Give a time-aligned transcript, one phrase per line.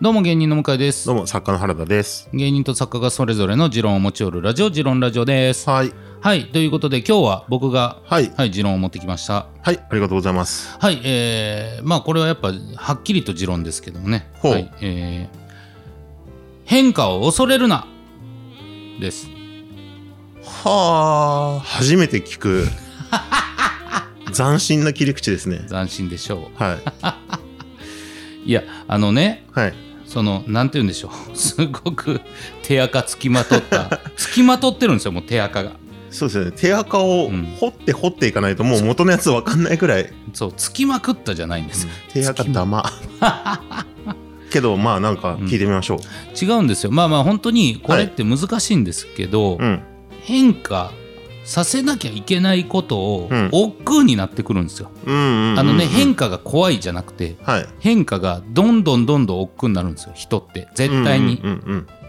[0.00, 1.06] どうも芸人の向井です。
[1.06, 2.28] どうも作家の原田です。
[2.32, 5.68] 芸人と作家がそれぞれの持論を持ち寄るラジオ持論ラジオです。
[5.68, 5.92] はい。
[6.20, 8.32] はいということで今日は僕がはい。
[8.36, 9.48] はい持論を持ってきました。
[9.60, 10.78] はいありがとうございます。
[10.78, 14.30] はいえー、まあこれはやっぱはっきりと持論ですけどもね。
[14.34, 14.52] ほう。
[14.52, 15.38] はいえー、
[16.64, 17.88] 変化を恐れるな。
[19.00, 19.28] です。
[20.44, 22.66] はあ初めて聞く。
[24.32, 25.66] 斬新な切り口ですね。
[25.68, 26.82] 斬新でしょはい、う
[28.46, 29.74] いやあのねはい、
[30.08, 31.36] そのなんて言うんでしょう。
[31.36, 32.20] すごく
[32.62, 34.00] 手垢つきまとった。
[34.16, 35.72] つきまとってるんですよもう手垢が。
[36.10, 36.52] そうですね。
[36.52, 37.44] 手垢をうん。
[37.60, 40.10] 掘って掘っていかないともう元のやつわかんないぐらい。
[40.32, 41.84] そうつきまくったじゃないんです。
[41.86, 42.90] よ、手垢玉。
[44.50, 45.98] けどまあなんか聞いてみましょう。
[46.44, 46.90] 違うんですよ。
[46.90, 49.82] まあまあ本当にこれって難しいんですけど、うん。
[50.22, 50.90] 変化
[51.48, 53.48] させなきゃいけないことをうん。
[53.52, 55.08] 億劫になってくるんですよ、あ
[55.62, 57.66] のね変化が怖いじゃなくてはい。
[57.80, 60.68] 変化がどんどんどんどん億劫になるんですよ人って。
[60.74, 61.42] 絶対に、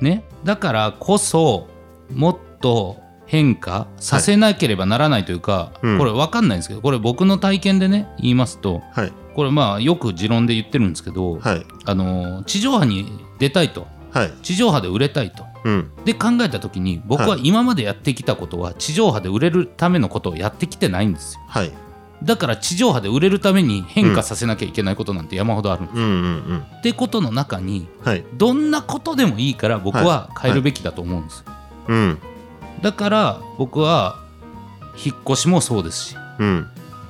[0.02, 0.26] ね。
[0.44, 1.70] だからこそ
[2.14, 5.98] もっと変化させなければならないというか、うん。
[5.98, 9.14] これ分かんないんですけどこれ僕の体験でね言いますとはい。
[9.36, 11.66] これまあよく持論で言ってるんですけど、はい。
[11.86, 13.10] あの地上波に
[13.40, 13.88] 出たいと。
[14.12, 14.32] はい。
[14.44, 15.92] 地上波で売れたいとうん。
[16.06, 21.42] で考えた時に僕は今までやってきたことは地上波で売れるためのことをやってきてないんですよ。
[21.48, 21.72] はい。
[22.24, 26.14] だから地上波で売れるために変化させなきゃいけないことなんて山ほどあるんです、うんうんう
[26.56, 26.66] ん。
[26.80, 28.26] ってことの中にはい。
[28.34, 31.46] どんなことでもいいから僕は変えるべきだと思うんですよ、
[31.88, 32.18] うん。
[32.82, 34.20] だから僕は
[35.04, 36.68] 引っ越しもそうですしうん。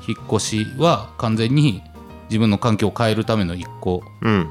[0.08, 1.82] 引っ越しは完全に
[2.30, 4.04] 自分の環境を変えるための一個。
[4.22, 4.50] うん。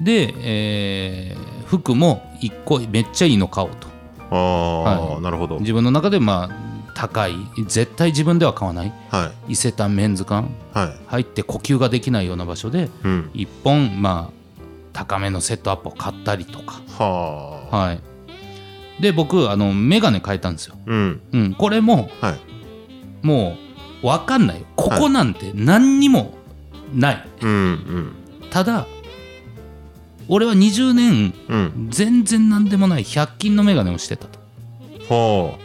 [0.00, 3.88] で、えー服も一個めっちゃいいの買おうと。
[4.30, 5.22] ああ、はい。
[5.22, 5.58] なるほど。
[5.60, 7.34] 自分の中でまあ高い
[7.66, 8.92] 絶対自分では買わない。
[9.10, 9.52] はい。
[9.52, 10.48] 伊勢丹メンズ館。
[10.72, 10.96] はい。
[11.06, 13.30] 入って呼吸ができないような場所でうん。
[13.34, 16.80] 一本まあ高めのセットアップを買ったりとか。
[16.98, 17.76] はあ。
[17.76, 18.00] はい。
[19.00, 21.20] で僕あの眼鏡変えたんですよ、うん。
[21.32, 23.26] うん、これもはい。
[23.26, 23.56] も
[24.02, 24.60] う分かんない。
[24.60, 26.34] よここなんて何にも
[26.94, 28.12] ない、うんうん。
[28.50, 28.86] ただ
[30.32, 31.88] 俺は20年うん。
[31.90, 34.38] 全然何でもない100均の眼鏡をしてたと。
[35.12, 35.58] はあ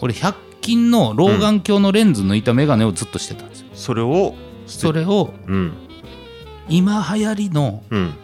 [0.00, 4.34] 俺100均の老眼鏡のレンズ抜いた眼鏡をずっとしてたんですよ、それを
[4.66, 5.72] それをうん。
[6.68, 8.14] 今流行りのうん。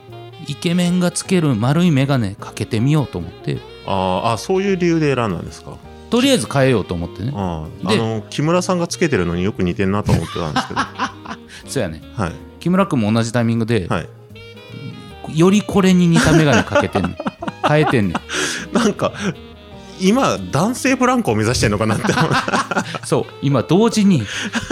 [0.49, 3.59] イケメンがつける丸い眼鏡かけてみようと思って。
[3.87, 5.77] あーあそういう理由で選んだんですか？
[6.11, 7.33] とりあえず変えようと思ってね。
[7.35, 10.81] あの木村さんがつけてるのによく似てんなと思ってたんですけど。
[10.81, 11.15] は
[11.67, 12.03] そうやね。
[12.19, 12.61] い。
[12.61, 14.09] 木村君も同じタイミングで、はい
[15.35, 17.17] よりこれに似た眼鏡かけてんねん。
[17.67, 18.75] 変えてんねん。
[18.75, 19.13] なんか
[20.01, 22.05] 今男性ブランコを目指してんのかなって
[23.07, 24.23] そう今同時に、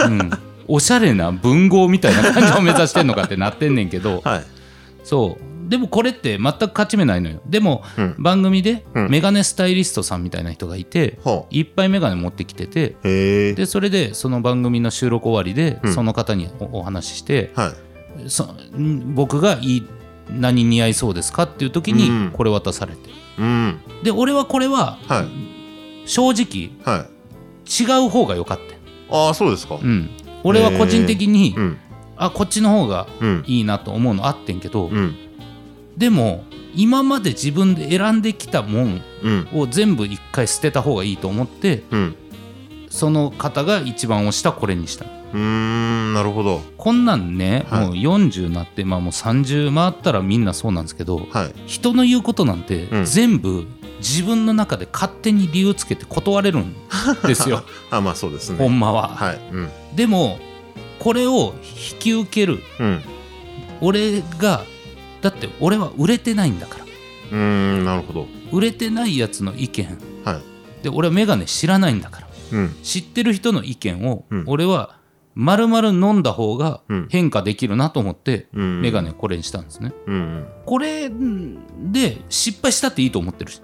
[0.05, 0.31] うん、
[0.67, 4.21] おしゃれな文豪みたいな感じを目指してんのかってなってんねんけど。
[4.25, 4.45] はい。
[5.03, 5.69] そう。
[5.69, 7.41] でもこれって全く勝ち目ないのよ。
[7.45, 8.15] でも、うん。
[8.19, 9.09] 番組でうん。
[9.09, 12.95] メガネスタイリストさんみたいな人がいて、はいっぱいメガネ持ってきてて
[13.53, 15.93] でそれでその番組の収録終わりで、うん。
[15.93, 17.73] その方におお話ししては
[18.25, 18.29] い。
[18.29, 19.87] そん僕がいい
[20.29, 22.31] 何似合いそうですかっていう時にうん。
[22.31, 23.79] これ渡されて、うん。
[24.03, 26.07] で俺はこれははい。
[26.07, 27.83] 正直はい。
[27.83, 28.63] 違う方が良かった。
[28.63, 28.79] よ
[29.09, 29.75] ああそうですか。
[29.75, 30.09] うん、
[30.43, 31.77] 俺は個人的に、うん。
[32.17, 33.43] あこっちの方がうん。
[33.47, 35.15] いいなと思うのあってんけど、うん。
[35.97, 36.43] でも
[36.73, 39.47] 今まで自分で選んできたもんうん。
[39.53, 42.15] を全部一回捨てた方がいいと思ってうん。
[42.89, 46.61] その方が一番推したこれにしたうーんなるほど。
[46.77, 47.85] こんなんね、はい。
[47.87, 51.53] もう40になって、まあ、もう30回ったらみんなそうなんですけどはい。
[51.67, 53.05] 人の言うことなんてうん。
[53.05, 53.65] 全部
[53.99, 56.75] 自分の中で勝手に理由つけて断れるん
[57.27, 57.63] ですよ。
[57.91, 58.57] あまあそうですね。
[58.57, 59.09] ほんまは。
[59.09, 59.41] はい。
[59.51, 59.69] うん。
[59.95, 60.39] でも
[60.99, 61.53] これを
[61.91, 62.61] 引き受ける。
[62.79, 63.01] うん。
[63.79, 64.63] 俺が
[65.21, 66.85] だって俺は売れてないんだから。
[66.85, 68.27] うーんなるほど。
[68.51, 69.97] 売れてないやつの意見。
[70.25, 70.83] はい。
[70.83, 72.27] で俺はメガネ知らないんだから。
[72.53, 72.75] うん。
[72.83, 74.43] 知ってる人の意見をうん。
[74.47, 74.95] 俺は
[75.33, 77.07] 丸々飲んだ方がうん。
[77.09, 78.81] 変化できるなと思ってうん。
[78.81, 79.93] メガネこれにしたんですね。
[80.07, 80.47] うん。
[80.65, 83.61] これで失敗したっていいと思ってるし。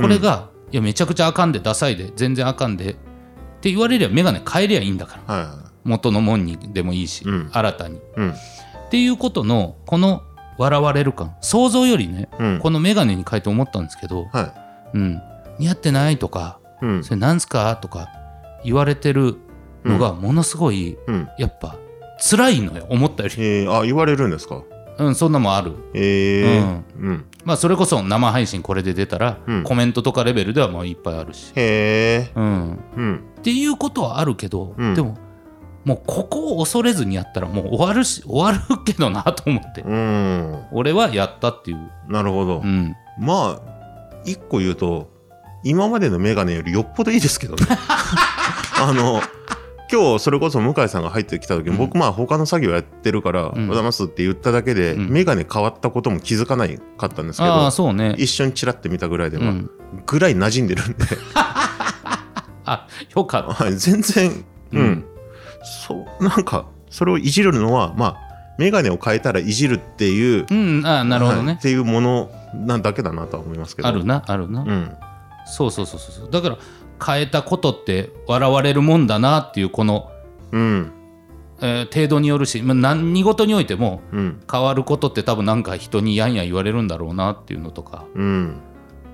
[0.00, 2.94] これがいやめちゃくちゃあかんでダサいで全然あかんでっ
[3.60, 5.34] て言われりゃメガネ変えりゃいいんだから。
[5.34, 7.50] はいは元のもんにでもいいしうん。
[7.52, 7.96] 新たに。
[7.96, 8.30] いうん。
[8.30, 8.34] っ
[8.90, 10.22] ていうことのこの
[10.58, 11.36] 笑われる感。
[11.40, 12.58] 想像よりねうん。
[12.58, 14.54] このメガネに変えて思ったんですけど、は
[14.92, 15.20] うん、
[15.58, 17.04] 似合ってないとかいうん。
[17.04, 17.76] それなんすか？
[17.76, 18.08] とか
[18.64, 19.36] 言われてる
[19.86, 21.28] のがものすごいうん。
[21.38, 21.76] やっぱ
[22.18, 24.62] 辛いのよ思ったより、えー、あ言われるんですか？
[24.98, 25.74] うん、そんなもんある。
[25.94, 27.26] えー、うん。
[27.44, 29.62] まあそれこそ生配信これで出たら、うん。
[29.62, 33.24] コメントとかレベルではもういっぱいあるし、へえうん、うん。
[33.38, 34.94] っていうことはあるけど、うん。
[34.94, 35.18] でも
[35.84, 39.82] もうここを恐れずにやったらもう終わるし終わるけどなと思って。
[39.82, 40.64] うん。
[40.72, 45.10] 俺はやったっていう、なるほど、うん、まあ一個言うと
[45.62, 47.66] 今までのメガネよりよっぽどいいですけどね。
[48.80, 49.20] あの
[49.90, 51.76] 今日それこそ向井さんが入ってきた時に、うん。
[51.78, 55.10] 僕まあ他の作業やってるから「おはようございます」って言っただけで、うん。
[55.10, 58.14] メガネ変わったことも気づかないかったんですけあどあそうね。
[58.18, 59.70] 一緒にチラって見たぐらいでは、うん、
[60.06, 61.04] ぐらい馴染んでるんで。
[62.64, 63.64] あよかった。
[63.64, 65.04] はい全然うん、うん。
[65.62, 68.16] そうなんかそれをいじるのはまあ
[68.58, 73.88] メガネを変えたらいじるっていううんあなるほどね、はいっていうものなんだけだなとは思いますけど。
[73.88, 74.90] あるなあるな、うん。
[75.46, 76.30] そうそうそうそう。
[76.30, 76.58] だから
[77.04, 80.10] 変えたことって笑われるもんだなっていうこの、
[80.52, 80.92] うん。
[81.60, 84.42] えー程度によるし、まあ、何事においてもうん。
[84.50, 88.04] 変わることって多分なんか人にやんや言われるんだろうなっていうのとか。
[88.14, 88.56] うん。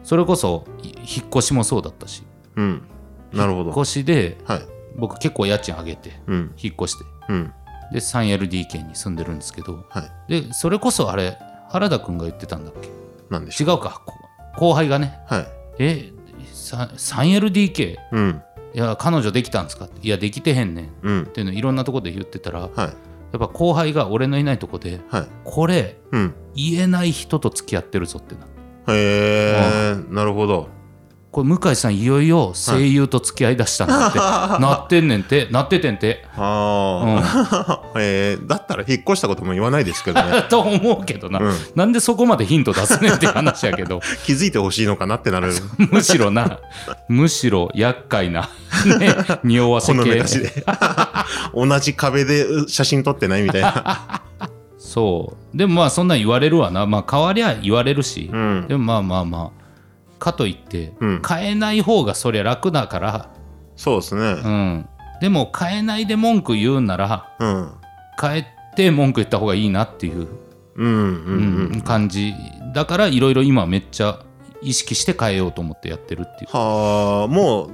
[0.02, 2.25] それこそい引っ越しもそうだったし。
[2.56, 2.82] うん。
[3.32, 4.62] なるほ引っど越しではい。
[4.96, 6.55] 僕結構家賃上げてうん。
[6.61, 7.05] 引っ越して。
[7.29, 7.52] うん。
[7.93, 9.84] で 3LDK に住んでるんですけど。
[9.88, 10.43] はい。
[10.43, 11.38] でそれこそあれ
[11.70, 12.88] 原田君が言ってたんだっけ？
[13.31, 14.02] なんで違うか。
[14.05, 14.14] こ
[14.56, 15.19] 後輩がね。
[15.31, 15.46] うはい。
[15.79, 16.21] えさ
[16.62, 18.43] 3LDK うん。
[18.75, 19.88] いや彼女できたんですか？
[20.03, 20.85] いやできてへんねん。
[20.87, 21.26] っうん。
[21.26, 22.88] ていうのいろんなとこで言ってたらやっは
[23.35, 25.26] いぱ後輩が俺のいないとこではい。
[25.44, 26.35] これうん。
[26.55, 28.43] 言えない人と付き合ってるぞってな
[28.94, 30.69] へえなるほど
[31.32, 34.19] これ向井さんいよいよ声優と付き合いだしたんだって、
[34.61, 35.49] なってんねんて。
[35.50, 36.26] なっててんて。
[36.37, 37.23] あ。
[37.25, 44.02] あ、 えーだったら引っ越したことも言わないですけどね、 と思うけどな、うん、なんでそこまでヒント出すねんって話やけど。
[44.26, 45.55] 気づいてほしいのかなってなる。
[45.79, 46.58] むしろな。
[47.08, 48.50] むしろ厄介な、
[48.99, 50.23] ね、匂わせ系。
[51.55, 54.23] 同じ壁で写真撮ってないみたいな、
[54.79, 55.56] そう。
[55.56, 56.84] でもまあそんなん言われるわな。
[56.84, 58.67] まあ変わりゃ言われるし、うん。
[58.69, 59.62] でもまあまあまあ
[60.22, 61.22] かといって、うん。
[61.28, 63.30] 変えない方がそりゃ楽だから、
[63.74, 64.20] そうですね。
[64.20, 64.88] うん、
[65.20, 67.72] でも変えないで文句言うんならうん。
[68.20, 68.46] 変え
[68.76, 70.28] て文句言った方がいいなっていう、
[70.76, 71.80] うんうんうん。
[71.80, 72.34] 感じ。
[72.72, 74.20] だからいろいろ今めっちゃ
[74.60, 76.56] 意識して変えようと思ってやってるっていう。
[76.56, 77.70] はあもう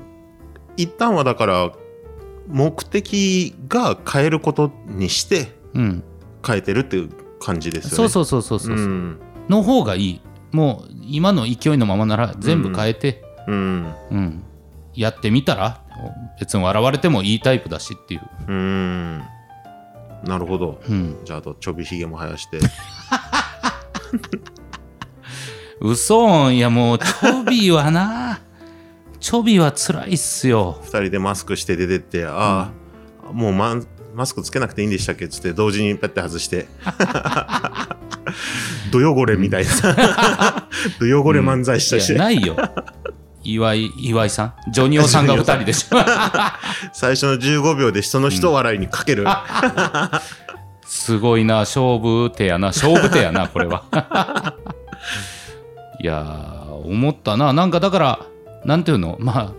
[0.79, 1.73] 一旦はだから
[2.47, 6.03] 目的が変えることにしてうん。
[6.47, 7.11] 変えてるっていう
[7.41, 7.97] 感じですよね。
[7.97, 9.21] そうそうそうそうそう、うん。
[9.51, 10.21] の方がいい
[10.53, 13.95] もう今の勢いのままなら全部変えて、うん。
[14.11, 14.45] うん。
[14.95, 15.83] やってみたら
[16.41, 19.19] 別に笑われてもいいタイプだしっていう、うん。
[20.25, 20.81] なるほど。
[20.89, 22.59] うん、じゃああとちょびひげも生やして。
[25.81, 26.51] 嘘。
[26.51, 28.41] いやもうチョビはな。
[29.21, 30.79] チョビは辛いっすよ。
[30.83, 32.71] 二人でマスクして出てってあ
[33.29, 36.67] あ、もうマンマスクつけなくていいんでしたっけっつって同時にペッて外して
[38.91, 39.71] ど汚れみたいな。
[41.01, 42.57] ど汚れ漫才したし、いやないよ。
[43.45, 44.73] 岩井岩井さん？
[44.73, 45.97] ジョニオさんが2人でしょ。
[46.93, 49.25] 最初の15秒でその一笑いにかける、
[50.87, 52.69] すごいな勝負手やな。
[52.69, 53.85] 勝負手やなこれは。
[56.01, 57.53] いやー思ったな。
[57.53, 58.19] なんかだから
[58.65, 59.17] なんていうの？
[59.19, 59.53] まあ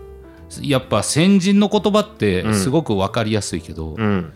[0.62, 2.54] やっぱ先人の言葉ってうん。
[2.54, 4.32] すごく分かりやすいけど、うん。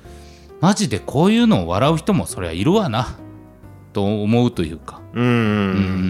[0.60, 3.16] マジでこういうのを笑う人もそりゃいるわな
[3.94, 5.24] と思うというかうん。
[5.24, 5.28] う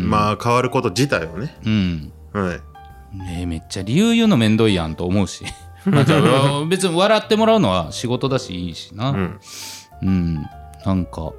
[0.06, 0.10] ん。
[0.10, 1.56] まあ変わること自体をね。
[1.64, 2.12] うん。
[2.32, 3.16] はい。
[3.16, 5.44] ねえめっちゃ理由言うのめんどいやんと思うし。
[5.86, 9.10] まあじゃあ別に笑ってもらうのは仕事だしいいしな。
[9.10, 9.40] うん。
[10.02, 10.34] うん、
[10.84, 11.32] なんか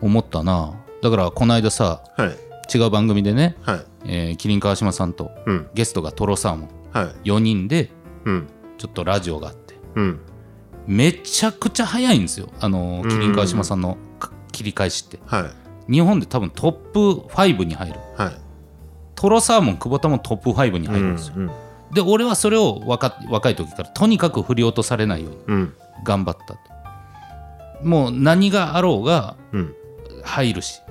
[0.00, 0.74] 思ったな。
[1.02, 2.36] だからこの間さはい。
[2.72, 3.80] 違う番組でね、はい。
[4.04, 5.66] えーキリン川島さんとうん。
[5.74, 6.68] ゲストがトロサーモン。
[6.92, 7.30] はい。
[7.30, 7.90] 4人で
[8.24, 8.48] うん。
[8.76, 9.74] ちょっとラジオがあって。
[9.94, 10.20] うん。
[10.86, 12.48] めちゃくちゃ早いんですよ。
[12.60, 13.08] あのうん。
[13.08, 15.18] キリン川島さんのか切り返しって。
[15.24, 18.00] はい日本で多分トップ5に入る。
[18.16, 18.36] はい。
[19.14, 21.50] トロサーモン久保田もトップ5に入るんですよ、うん
[21.94, 25.74] で俺はそれを若若い時からとにかく振り落とされないようにうん。
[26.04, 26.60] 頑張ったと
[27.82, 29.74] もう何があろうがうん。
[30.24, 30.82] 入るし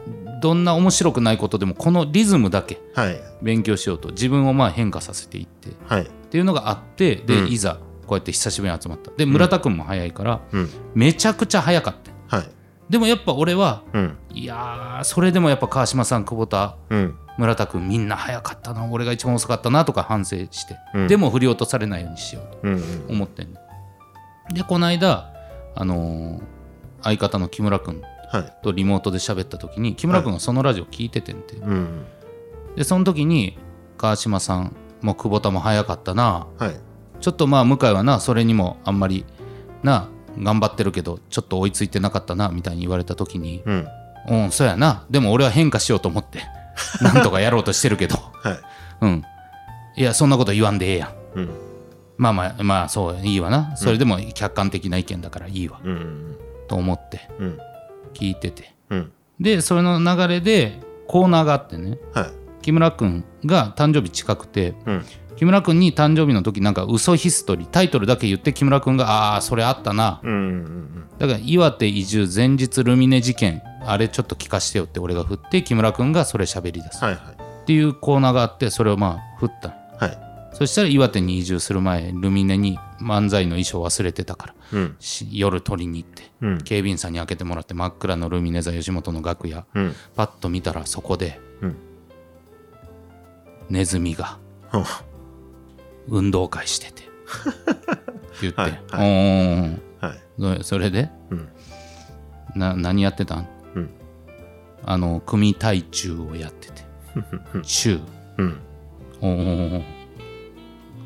[0.41, 3.19] どんな面白くないことでもこのリズムだけはい。
[3.41, 6.07] 勉強しようと自分をまあ変化させていってっはい。
[6.31, 7.51] ていうのがあってで、うん。
[7.51, 9.11] いざこうやって久しぶりに集まった。
[9.17, 10.69] で村田君も早いから、うん。
[10.93, 11.99] めちゃくちゃ早かった。
[11.99, 12.04] はい
[12.89, 14.17] でもやっぱ俺はうん。
[14.31, 17.17] いやーそれでもやっぱ川島さん久保田うん。
[17.37, 21.07] 村田君みんな早かったな俺が一番遅かったなとか反省して、うん。
[21.07, 23.59] でも振り落とされないようにしようとうん思ってんね
[24.53, 25.33] でこの間
[25.75, 26.41] あのー
[27.01, 28.01] 相方の木村君
[28.31, 28.53] はい。
[28.63, 32.05] とリモートで喋った時に木村君がそのラジオ聞いててんて、うん
[32.75, 33.57] でその時に
[33.97, 36.47] 川島さんも久保田も早かったな。
[36.57, 36.75] はい。
[37.21, 39.25] ちょっとまあ向井はなそれにもあんまり
[39.83, 43.87] な頑張ってるけどちょっと追いついてなかったなみたいに言われた時にうん。
[44.27, 45.05] うんそうやな。
[45.09, 46.43] でも俺は変化しようと思って
[47.01, 48.15] なんとかやろうとしてるけど。
[48.15, 48.59] はい。
[49.01, 49.23] うん。
[49.97, 51.39] いやそんなこと言わんでええやん。
[51.39, 51.49] うん。
[52.17, 53.75] まあまあまあそういいわな。
[53.75, 56.37] それでも客観的な意見だからいいわ、うん
[56.67, 57.59] と思ってうん。
[58.13, 58.73] 聞いてて。
[58.89, 59.11] うん。
[59.39, 61.97] でそれの流れでコーナーがあってね。
[62.13, 62.25] はい。
[62.61, 65.05] 木村君が誕生日近くてうん
[65.37, 70.21] 木村君に誕生日の時なんか嘘ヒストリータイトルだけ言って木村君がああーそれあったな。
[70.23, 77.03] うんうんだから岩手移住前日ルミネ事件あれちょっと聞かしてよって俺が振って木村君がそれ喋り出す。
[77.03, 77.23] はいはい。
[77.63, 80.17] っていうコーナーがあってそれをまあ振ったのはい。
[80.53, 84.95] そしたら岩手に移住する前ルミネに漫才の衣装忘れてたからうん。
[84.99, 86.57] し夜取りに行ってうん。
[86.59, 89.93] 警備員さんに開けてもらって真っ暗のルミネ座吉本の楽屋うん。
[90.15, 91.75] パッと見たらそこで、うん。
[93.69, 94.37] ネズミが
[94.71, 95.03] は
[96.07, 97.03] 運動会してて。
[97.03, 97.05] っ
[98.39, 100.19] て言って、はいおーはい。
[100.63, 101.09] そそれで？
[101.31, 101.49] うん。
[102.55, 103.89] な何やってたん、うん。
[104.83, 106.83] あの組体中をやってて。
[107.63, 107.99] 中。
[108.37, 108.57] うん。
[109.21, 109.83] おー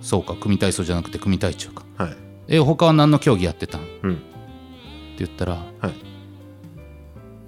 [0.02, 1.84] そうか組体操じゃなくて組体中か。
[1.98, 2.18] はい。
[2.48, 3.82] え他は何の競技やってたん？
[3.82, 4.22] ってうん
[5.18, 5.94] 言ったら、はい。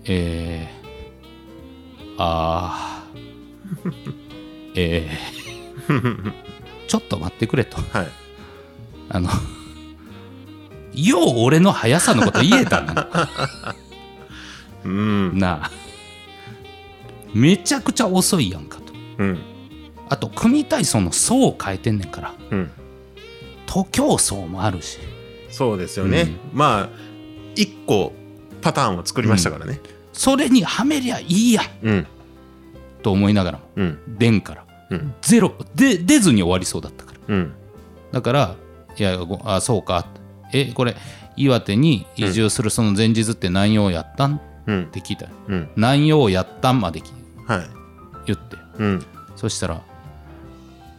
[0.05, 4.22] えー、あー。
[4.75, 6.34] えー、
[6.92, 7.78] ちょっと待ってくれと。
[7.78, 8.08] はい。
[9.08, 9.30] あの
[10.94, 13.08] よう俺の速さのこと言えたな。
[14.84, 15.40] うん。
[15.40, 15.72] なあ。
[17.34, 18.92] めちゃくちゃ遅いやんかと。
[19.20, 19.40] うん。
[20.10, 22.34] あと組体操の層を変えてんねんから。
[22.50, 22.72] うん。
[23.68, 25.00] 徒競走もあるし。
[25.50, 26.98] そうですよね、まあ
[27.56, 28.12] 一個
[28.62, 29.80] パターンを作りましたからね。
[30.12, 31.62] それにはめりゃいいや。
[31.84, 32.08] うん。
[33.02, 33.64] と思いながらも。
[33.78, 34.42] うん。
[34.42, 34.66] から。
[34.66, 34.71] うん
[35.22, 35.54] ゼロ。
[35.76, 37.36] で出ずに終わりそうだったから。
[37.36, 37.54] うん。
[38.12, 38.56] だから
[38.98, 40.06] いやごあそうか。
[40.54, 40.96] えこれ
[41.38, 44.36] 岩手に移住するその前日って何曜やったん？
[44.36, 44.86] っうん。
[44.92, 45.26] て聞いた。
[45.26, 45.70] ようん。
[45.76, 47.12] 何曜やったんまでき
[47.48, 47.62] はい。
[48.28, 48.58] 言って。
[48.78, 49.06] うん。
[49.36, 49.82] そしたら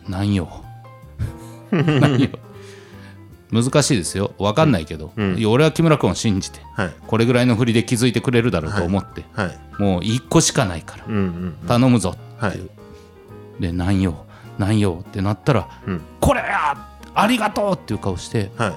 [0.08, 0.48] 何曜
[1.70, 2.28] 何曜
[3.52, 4.32] 難しいですよ。
[4.38, 5.36] 分かんないけど、うん。
[5.38, 6.90] いや俺は木村君を信じてはい。
[7.06, 9.58] これぐらいの振りで気づいてくれるだろうと思って、はい。
[9.78, 12.56] もう1個しかないからうんうん頼むぞってはい。
[12.56, 12.70] いう、
[13.62, 14.26] で何曜
[14.58, 16.02] 何曜ってなったらうん。
[16.20, 16.76] これや
[17.14, 18.74] ありがとうっていう顔しては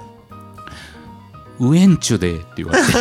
[1.59, 2.91] ウエンチュでって言われて。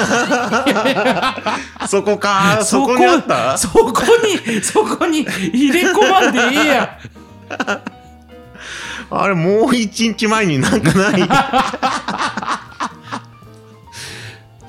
[1.84, 3.58] い そこかそこにあった？
[3.58, 3.92] そこ
[4.46, 6.98] にそこに入れ込まんでええや
[9.10, 11.28] あれもう一日前になんかない？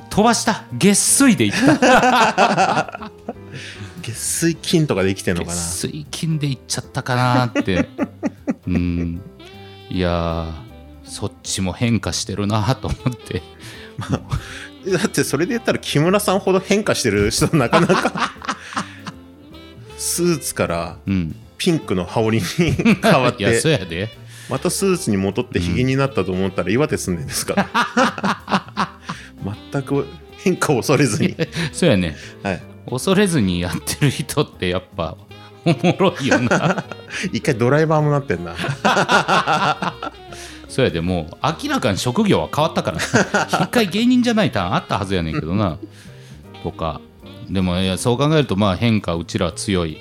[0.10, 0.64] 飛ばした。
[0.74, 1.78] 月水でいった。
[1.78, 3.12] 月
[4.16, 5.58] 水金とかで生きてんのか月
[5.88, 5.92] な？
[5.92, 7.88] 水金でいっちゃったかなって。
[8.68, 9.22] うん。
[9.90, 10.52] いやー
[11.04, 13.42] そっちも変化してるなと思って。
[14.92, 18.32] だってそれで言ったら木村さんほど変化してる人なかなか。
[19.98, 21.36] スーツからうん。
[21.58, 24.10] ピンクの羽織に変わっいやそうてやで。
[24.50, 29.00] またスーツに戻ってひげになったと思ったら岩手住んでんですから。
[29.72, 30.06] 全く
[30.38, 31.36] 変化を恐れずに。
[31.72, 32.16] そうやね。
[32.44, 35.18] はい恐れずにやってる人ってやっぱ
[35.66, 36.84] おもろいよな。
[37.34, 38.56] 一回ドライバーもなってんな。
[40.70, 43.00] そうやでもう明らかに職業は変わったから。
[43.48, 45.78] 一回芸人じゃないターンあったはずやねんけどな。
[46.64, 47.02] とか。
[47.50, 50.00] でもいやそう考えるとまあ変化うちら強い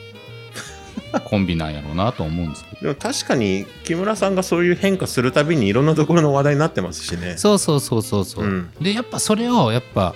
[1.24, 2.82] コンビなんやろうなと思うんですけど。
[2.82, 7.36] でも確かに木村さんがそういう変化するたびにいろんなところの話題になってますしね。
[7.38, 8.70] そうそうそうそうそう、うん。
[8.80, 10.14] でやっぱそれをやっぱ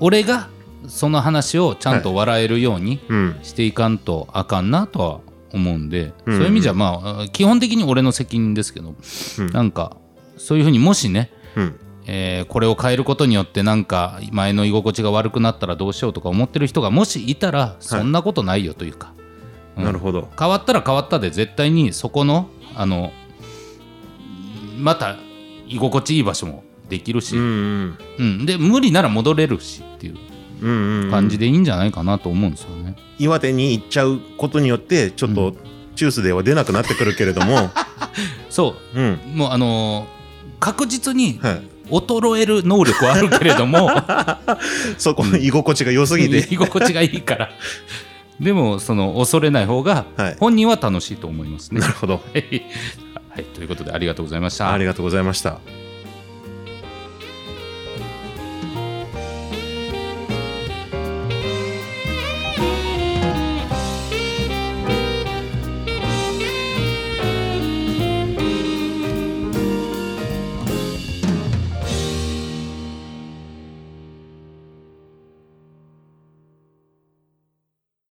[0.00, 0.48] 俺が
[0.86, 3.36] その話をちゃんと笑えるようにうん。
[3.42, 5.20] していかんとあかんなとは
[5.52, 6.36] 思うんで、うん。
[6.36, 8.94] そういう意味じゃまあ基本的に俺の責任ですけど、
[9.38, 9.52] うん。
[9.52, 9.96] なんか
[10.36, 11.80] そういうふうにもしねうん。
[12.06, 19.12] えーこれを変えることによってなんか前の居心地が悪くなったらどうしようとか思ってる人がもしいたらそんなことないよというか、
[19.76, 19.84] うん。
[19.84, 20.28] なるほど。
[20.38, 23.10] 変わったら変わったで絶対にそこのあの
[24.78, 25.16] また
[25.66, 27.98] 居心地いい場所もできるし、ううんん。
[28.18, 28.46] うん。
[28.46, 30.16] で無理なら戻れるしっていう
[31.10, 32.96] 感じでいいんじゃないかなと思うんですよね。
[33.18, 35.54] 岩手に行っちゃうことによってちょっと
[35.96, 37.70] チュースでは出なくなってくるけれども。
[38.50, 39.00] そう。
[39.00, 39.12] ん。
[39.14, 40.18] うもうあのー
[40.60, 41.62] 確実にはい。
[41.90, 43.88] 衰える能力はあるけれども。
[44.98, 46.46] そこの居心地が良すぎて。
[46.52, 47.50] 居心地がいいから。
[48.40, 50.36] でもその恐れない方がはい。
[50.38, 51.80] 本人は楽しいと思いますね。
[51.80, 52.14] なるほど。
[52.14, 52.62] はい、
[53.30, 54.72] はい、ということでありがとうございました。
[54.72, 55.60] ありがとうございました